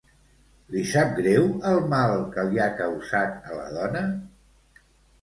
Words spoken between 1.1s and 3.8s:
greu el mal que li ha causat a la